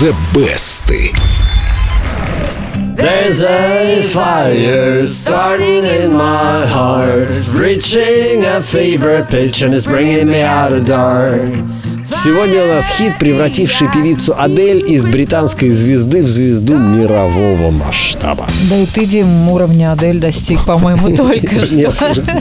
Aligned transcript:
The 0.00 0.16
Best. 0.32 0.80
There's 2.96 3.42
a 3.42 4.02
fire 4.02 5.06
starting 5.06 5.84
in 5.84 6.14
my 6.14 6.64
heart, 6.64 7.28
reaching 7.52 8.42
a 8.46 8.62
fever 8.62 9.26
pitch 9.26 9.60
and 9.60 9.74
it's 9.74 9.84
bringing 9.84 10.28
me 10.28 10.40
out 10.40 10.72
of 10.72 10.86
dark. 10.86 11.52
Сегодня 12.10 12.64
у 12.64 12.66
нас 12.66 12.88
хит, 12.98 13.14
превративший 13.18 13.88
певицу 13.90 14.34
Адель 14.36 14.84
из 14.86 15.04
британской 15.04 15.70
звезды 15.70 16.22
в 16.22 16.28
звезду 16.28 16.76
мирового 16.76 17.70
масштаба. 17.70 18.46
Да 18.68 18.76
и 18.76 18.84
ты, 18.84 19.06
Дим, 19.06 19.48
уровня 19.48 19.92
Адель 19.92 20.18
достиг, 20.18 20.64
по-моему, 20.64 21.14
только 21.16 21.64
что. 21.64 21.76
Нет, 21.76 21.94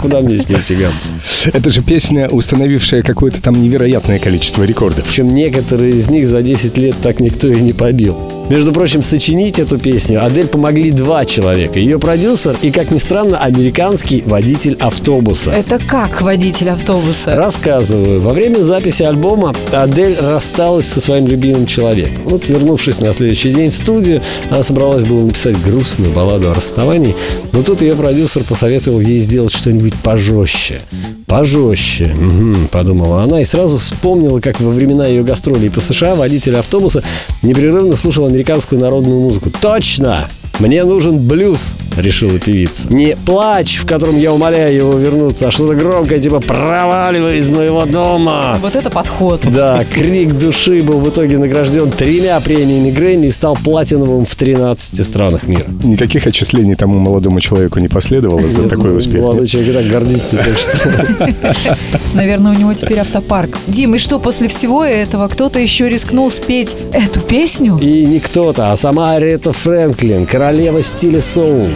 куда 0.00 0.20
мне 0.20 0.38
с 0.38 0.48
ним 0.48 0.62
тягаться? 0.62 1.10
Это 1.52 1.70
же 1.70 1.82
песня, 1.82 2.28
установившая 2.28 3.02
какое-то 3.02 3.42
там 3.42 3.60
невероятное 3.60 4.20
количество 4.20 4.62
рекордов. 4.62 5.04
Причем 5.04 5.28
некоторые 5.28 5.96
из 5.96 6.08
них 6.08 6.28
за 6.28 6.42
10 6.42 6.78
лет 6.78 6.94
так 7.02 7.18
никто 7.20 7.48
и 7.48 7.60
не 7.60 7.72
побил. 7.72 8.16
Между 8.48 8.72
прочим, 8.72 9.02
сочинить 9.02 9.58
эту 9.58 9.76
песню 9.76 10.24
Адель 10.24 10.46
помогли 10.46 10.92
два 10.92 11.24
человека. 11.24 11.80
Ее 11.80 11.98
продюсер 11.98 12.56
и, 12.62 12.70
как 12.70 12.92
ни 12.92 12.98
странно, 12.98 13.38
американский 13.38 14.22
водитель 14.24 14.76
автобуса. 14.78 15.50
Это 15.50 15.80
как 15.80 16.22
водитель 16.22 16.70
автобуса? 16.70 17.34
Рассказываю. 17.34 18.20
Во 18.20 18.32
время 18.32 18.58
записи 18.58 19.02
альбома 19.02 19.52
Адель 19.72 20.16
рассталась 20.20 20.86
со 20.86 21.00
своим 21.00 21.26
любимым 21.26 21.66
человеком. 21.66 22.22
Вот, 22.24 22.46
вернувшись 22.46 23.00
на 23.00 23.12
следующий 23.12 23.50
день 23.50 23.70
в 23.70 23.74
студию, 23.74 24.22
она 24.48 24.62
собралась 24.62 25.02
было 25.02 25.26
написать 25.26 25.60
грустную 25.64 26.12
балладу 26.12 26.48
о 26.48 26.54
расставании, 26.54 27.16
но 27.52 27.64
тут 27.64 27.82
ее 27.82 27.96
продюсер 27.96 28.44
посоветовал 28.44 29.00
ей 29.00 29.18
сделать 29.18 29.52
что-нибудь 29.52 29.94
пожестче. 29.94 30.80
Пожестче, 31.26 32.14
угу, 32.14 32.68
подумала 32.70 33.22
она 33.22 33.40
и 33.40 33.44
сразу 33.44 33.78
вспомнила, 33.78 34.38
как 34.38 34.60
во 34.60 34.70
времена 34.70 35.08
ее 35.08 35.24
гастролей 35.24 35.70
по 35.70 35.80
США 35.80 36.14
водитель 36.14 36.56
автобуса 36.56 37.02
непрерывно 37.42 37.96
слушал 37.96 38.26
американскую 38.26 38.80
народную 38.80 39.18
музыку. 39.20 39.50
Точно! 39.60 40.28
Мне 40.58 40.84
нужен 40.84 41.18
блюз, 41.18 41.76
решила 41.98 42.38
певица. 42.38 42.92
Не 42.92 43.14
плач, 43.14 43.76
в 43.76 43.86
котором 43.86 44.18
я 44.18 44.32
умоляю 44.32 44.74
его 44.74 44.94
вернуться, 44.94 45.48
а 45.48 45.50
что-то 45.50 45.74
громкое, 45.74 46.18
типа 46.18 46.40
«Проваливай 46.40 47.38
из 47.38 47.50
моего 47.50 47.84
дома!» 47.84 48.58
Вот 48.62 48.74
это 48.74 48.88
подход. 48.88 49.42
Да, 49.44 49.84
крик 49.84 50.32
души 50.32 50.82
был 50.82 50.98
в 50.98 51.10
итоге 51.10 51.36
награжден 51.36 51.90
тремя 51.90 52.40
премиями 52.40 52.90
Грэмми 52.90 53.26
и 53.26 53.30
стал 53.30 53.56
платиновым 53.62 54.24
в 54.24 54.34
13 54.34 55.04
странах 55.04 55.46
мира. 55.46 55.66
Никаких 55.84 56.26
отчислений 56.26 56.74
тому 56.74 56.98
молодому 57.00 57.40
человеку 57.40 57.78
не 57.78 57.88
последовало 57.88 58.48
за 58.48 58.66
такой 58.66 58.96
успех. 58.96 59.20
Молодой 59.20 59.46
человек 59.46 59.70
и 59.70 59.72
так 59.74 59.86
гордится 59.88 60.38
тем, 60.38 60.56
что... 60.56 61.76
Наверное, 62.14 62.52
у 62.52 62.54
него 62.58 62.72
теперь 62.72 63.00
автопарк. 63.00 63.58
Дим, 63.66 63.94
и 63.94 63.98
что, 63.98 64.18
после 64.18 64.48
всего 64.48 64.82
этого 64.82 65.28
кто-то 65.28 65.58
еще 65.58 65.90
рискнул 65.90 66.30
спеть 66.30 66.76
эту 66.92 67.20
песню? 67.20 67.78
И 67.78 68.06
не 68.06 68.20
кто-то, 68.20 68.72
а 68.72 68.76
сама 68.78 69.16
Арета 69.16 69.52
Фрэнклин, 69.52 70.24
королева 70.24 70.45
стиля 70.82 71.20
соул. 71.20 71.70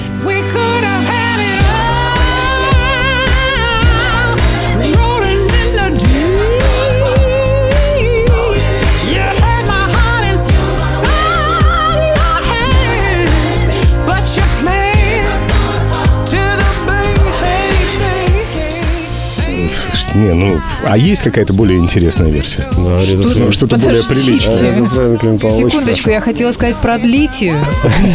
Не, 20.20 20.34
ну, 20.34 20.60
а 20.84 20.98
есть 20.98 21.22
какая-то 21.22 21.54
более 21.54 21.78
интересная 21.78 22.28
версия? 22.28 22.66
Ну, 22.76 23.00
Фрэнклин. 23.00 23.52
Что-то 23.52 23.78
более 23.78 24.02
приличное. 24.04 24.74
Секундочку, 25.70 26.10
я 26.10 26.20
хотела 26.20 26.52
сказать 26.52 26.76
продлить 26.76 27.40
ее. 27.40 27.54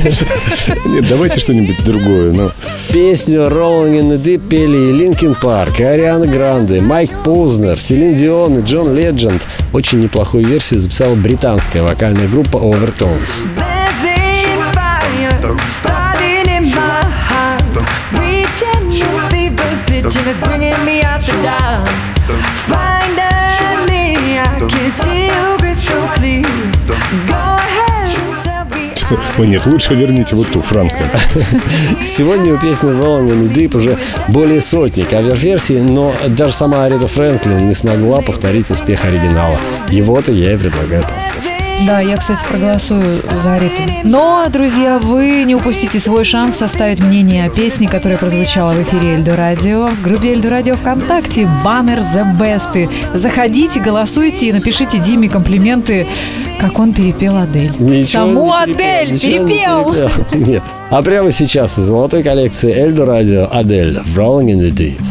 Нет, 0.86 1.08
давайте 1.10 1.40
что-нибудь 1.40 1.84
другое. 1.84 2.32
Ну, 2.32 2.52
Песню 2.92 3.48
Rolling 3.48 4.00
in 4.00 4.10
the 4.12 4.22
Deep 4.22 4.48
пели 4.48 4.78
и 4.78 4.92
Линкин 4.92 5.36
Парк, 5.36 5.80
и 5.80 5.84
Ариана 5.84 6.28
Гранде, 6.28 6.80
Майк 6.80 7.10
Познер, 7.24 7.80
Селин 7.80 8.14
Дион 8.14 8.60
и 8.60 8.62
Джон 8.62 8.96
Ледженд. 8.96 9.42
Очень 9.74 10.02
неплохую 10.02 10.46
версию 10.46 10.80
записала 10.82 11.16
британская 11.16 11.82
вокальная 11.82 12.28
группа 12.28 12.58
Overtones. 12.58 13.44
There's 13.56 14.04
a 14.04 14.72
fire 14.74 15.58
starting 15.80 16.48
in 16.50 16.66
my 16.70 17.02
heart, 17.30 17.64
reaching 18.14 18.88
a 19.02 19.30
fever 19.30 19.84
pitch 19.88 20.16
and 20.16 20.28
it's 20.28 20.48
bringing 20.48 20.86
me 20.86 21.05
ой, 29.38 29.48
нет, 29.48 29.66
лучше 29.66 29.94
верните 29.94 30.36
вот 30.36 30.48
ту, 30.52 30.62
Франклин. 30.62 31.08
Сегодня 32.04 32.54
у 32.54 32.58
песни 32.58 32.90
in 32.90 33.48
the 33.48 33.54
Deep 33.54 33.76
уже 33.76 33.98
более 34.28 34.62
сотни 34.62 35.04
кавер-версий, 35.04 35.82
но 35.82 36.14
даже 36.30 36.54
сама 36.54 36.86
Арита 36.86 37.08
Фрэнклин 37.08 37.68
не 37.68 37.76
смогла 37.76 38.22
повторить 38.22 38.70
успех 38.72 39.06
оригинала. 39.06 39.58
Его-то 39.90 40.32
я 40.32 40.54
и 40.54 40.58
предлагаю 40.58 41.04
послушать. 41.04 41.55
Да, 41.86 42.00
я, 42.00 42.18
кстати, 42.18 42.40
проголосую 42.50 43.04
за 43.44 43.58
Риту. 43.58 43.82
Но, 44.06 44.46
друзья, 44.52 44.98
вы 44.98 45.44
не 45.44 45.56
упустите 45.56 46.00
свой 46.00 46.24
шанс 46.24 46.58
составить 46.58 47.00
мнение 47.00 47.46
о 47.46 47.50
песне, 47.50 47.88
которая 47.88 48.18
прозвучала 48.18 48.72
в 48.72 48.82
эфире 48.84 49.16
Эльдо 49.16 49.36
Радио, 49.36 49.88
в 49.88 50.02
группе 50.02 50.32
Эльдо 50.34 50.50
Радио 50.50 50.76
ВКонтакте, 50.76 51.48
баннер 51.64 52.00
The 52.00 52.26
Best. 52.40 52.90
Заходите, 53.14 53.80
голосуйте 53.82 54.48
и 54.48 54.54
напишите 54.54 55.00
Диме 55.00 55.30
комплименты, 55.30 56.08
как 56.60 56.80
он 56.80 56.94
перепел 56.94 57.38
Адель. 57.38 57.74
Ничего 57.78 58.06
Саму 58.06 58.46
не 58.66 58.74
Адель 58.74 59.12
не 59.12 59.20
перепел! 59.20 59.94
перепел. 59.94 60.10
Нет. 60.48 60.64
А 60.90 61.02
прямо 61.04 61.32
сейчас 61.32 61.78
из 61.78 61.84
золотой 61.84 62.24
коллекции 62.24 62.74
Эльдо 62.74 63.06
Радио 63.06 63.48
Адель 63.52 63.98
Rolling 64.16 64.48
in 64.48 64.60
the 64.62 64.72
Deep. 64.72 65.02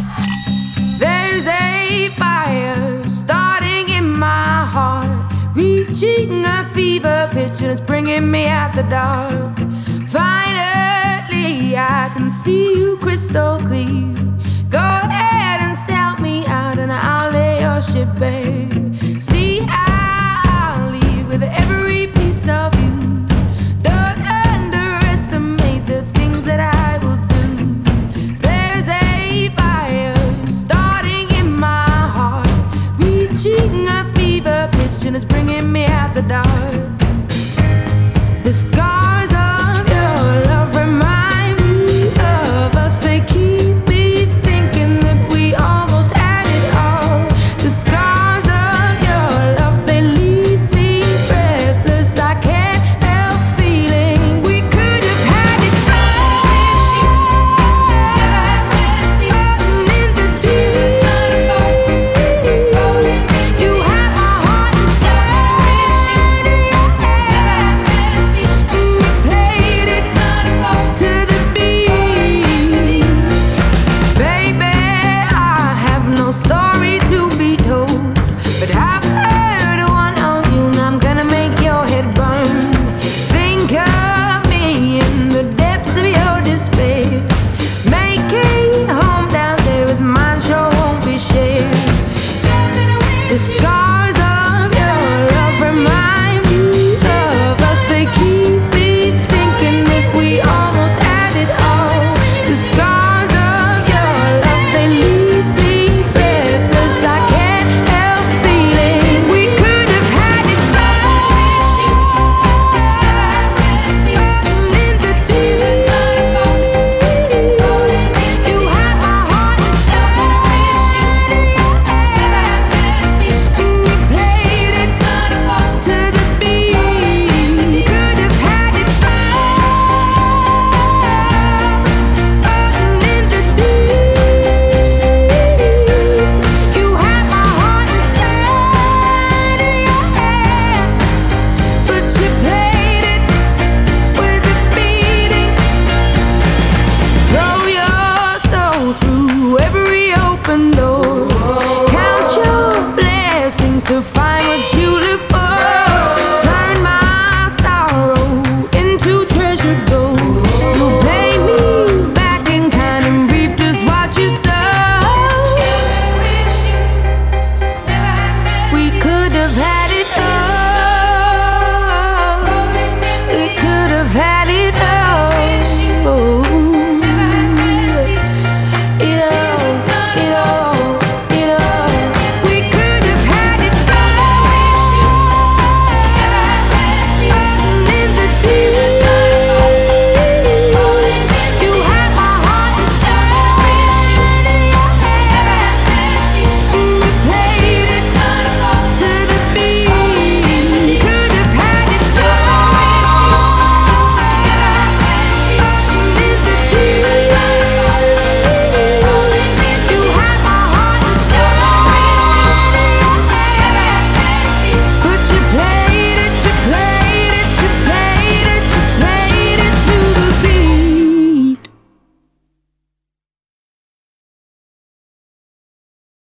And 7.63 7.71
it's 7.71 7.81
bringing 7.81 8.31
me 8.31 8.47
out 8.47 8.75
the 8.75 8.83
dark. 8.85 9.57
Finally, 10.09 11.77
I 11.77 12.11
can 12.13 12.31
see 12.31 12.75
you 12.77 12.97
crystal 12.99 13.59
clear. 13.59 14.34